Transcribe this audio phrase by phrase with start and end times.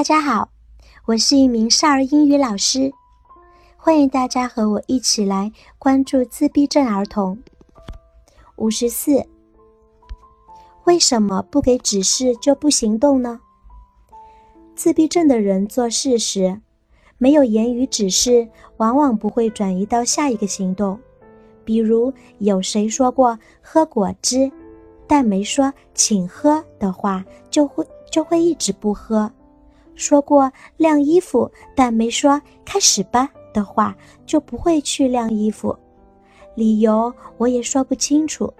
[0.00, 0.48] 大家好，
[1.04, 2.90] 我是一名少儿英语老师，
[3.76, 7.38] 欢迎大家和我一起来关注自闭症儿童。
[8.56, 9.26] 五十四，
[10.84, 13.40] 为什么不给指示就不行动呢？
[14.74, 16.62] 自闭症的人做事时，
[17.18, 18.48] 没有言语指示，
[18.78, 20.98] 往往不会转移到下一个行动。
[21.62, 24.50] 比如，有谁说过喝果汁，
[25.06, 29.30] 但没说请喝的话，就会就会一直不喝。
[30.00, 35.76] 说过晾衣服，但没说开始吧的话，就不会去晾衣服。
[36.54, 38.50] 理由我也说不清楚。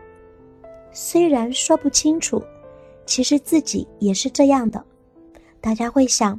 [0.92, 2.42] 虽然说不清楚，
[3.06, 4.84] 其实自己也是这样的。
[5.62, 6.38] 大家会想，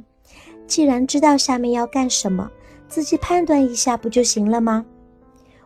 [0.68, 2.48] 既然知道下面要干什么，
[2.86, 4.86] 自己判断一下不就行了吗？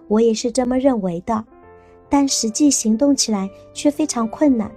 [0.09, 1.45] 我也是这么认为的，
[2.09, 4.71] 但实际行动起来却非常困难。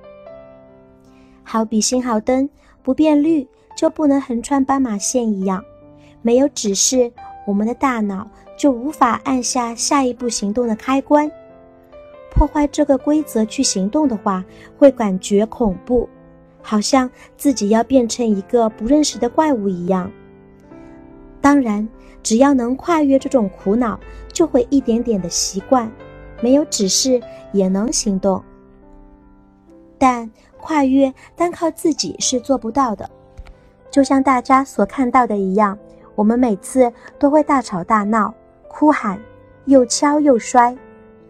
[1.43, 2.47] 好比信号灯
[2.89, 3.47] 不变绿。
[3.75, 5.63] 就不能横穿斑马线一样，
[6.23, 7.13] 没有指示，
[7.47, 11.31] 我们的大脑就无法按下下一步行动的开关。
[12.29, 14.43] 破坏这个规则去行动的话，
[14.77, 16.09] 会感觉恐怖，
[16.61, 20.11] 好像自己要变成一个不认识的怪物一样。
[21.39, 21.87] 当然，
[22.21, 23.97] 只要能跨越这种苦恼，
[24.33, 25.89] 就会一点点的习惯，
[26.41, 27.21] 没有指示
[27.53, 28.43] 也能行动。
[29.97, 33.09] 但跨越单靠自己是做不到的。
[33.89, 35.77] 就像大家所看到的一样，
[36.15, 38.33] 我们每次都会大吵大闹、
[38.67, 39.19] 哭喊、
[39.65, 40.77] 又敲又摔、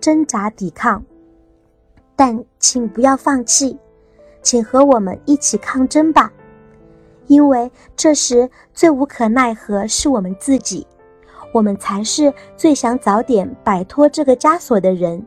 [0.01, 1.03] 挣扎抵抗。
[2.15, 3.77] 但请不要放弃，
[4.41, 6.33] 请和我们一起抗争吧，
[7.27, 10.85] 因为这时最无可奈何是我们自己，
[11.53, 15.25] 我们才是最想早点摆脱这个枷锁的人。